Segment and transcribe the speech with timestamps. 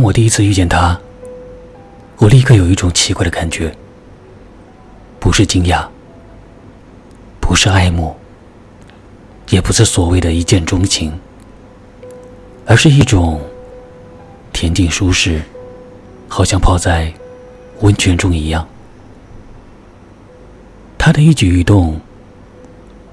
[0.00, 0.98] 当我第一次遇见他，
[2.16, 3.76] 我立刻有一种奇怪的感觉，
[5.18, 5.86] 不是惊讶，
[7.38, 8.16] 不是爱慕，
[9.50, 11.12] 也不是所谓的一见钟情，
[12.64, 13.42] 而是一种
[14.54, 15.42] 恬静舒适，
[16.28, 17.12] 好像泡在
[17.80, 18.66] 温泉中一样。
[20.96, 22.00] 他的一举一动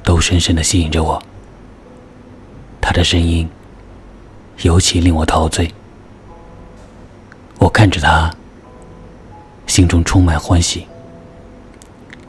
[0.06, 1.22] 都深深的吸引着我，
[2.80, 3.46] 他的声音
[4.62, 5.70] 尤其令我陶醉。
[7.68, 8.34] 我看着他，
[9.68, 10.88] 心中充满欢喜，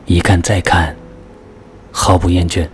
[0.04, 0.96] 一看再看，
[1.92, 2.68] 毫不厌倦。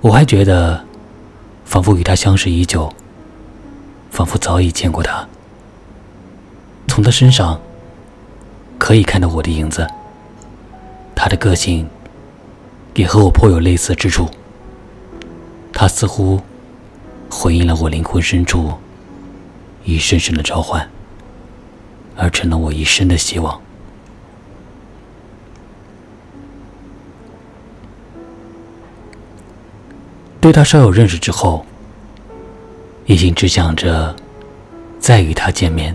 [0.00, 0.80] 我还觉得，
[1.64, 2.88] 仿佛与他相识已久，
[4.12, 5.26] 仿佛早已见过他。
[6.86, 7.60] 从他身上
[8.78, 9.84] 可以看到我的影子，
[11.16, 11.84] 他的个性
[12.94, 14.28] 也和我颇有类似之处。
[15.72, 16.40] 他似乎
[17.28, 18.72] 回应了我灵魂深处。
[19.90, 20.88] 一声声的召唤，
[22.16, 23.60] 而成了我一生的希望。
[30.40, 31.66] 对他稍有认识之后，
[33.04, 34.14] 一心只想着
[35.00, 35.94] 再与他见面。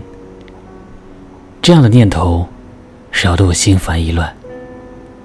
[1.62, 2.46] 这样的念头
[3.10, 4.36] 扰得我心烦意乱，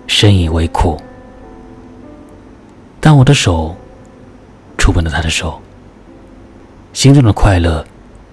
[0.07, 0.97] 深以为苦。
[3.01, 3.75] 但我的手
[4.77, 5.61] 触碰到他的手，
[6.93, 7.85] 心中的快乐。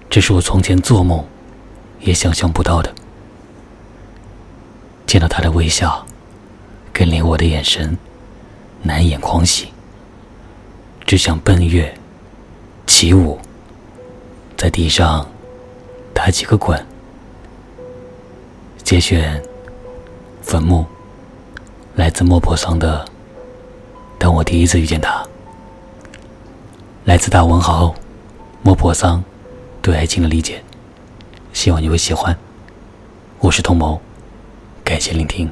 [0.09, 1.23] 这是我从前做梦
[1.99, 2.91] 也想象不到的。
[5.05, 6.03] 见到他的微笑，
[6.91, 7.95] 跟连我的眼神，
[8.81, 9.67] 难掩狂喜。
[11.05, 11.91] 只想奔跃、
[12.85, 13.39] 起舞，
[14.57, 15.27] 在地上
[16.13, 16.83] 打几个滚。
[18.83, 19.39] 节选
[20.41, 20.81] 《坟墓》，
[21.95, 23.05] 来自莫泊桑的。
[24.17, 25.23] 当我第一次遇见他，
[27.05, 27.93] 来自大文豪
[28.63, 29.23] 莫泊桑。
[29.81, 30.61] 对爱情的理解，
[31.53, 32.37] 希望你会喜欢。
[33.39, 34.01] 我是童谋，
[34.83, 35.49] 感谢聆听。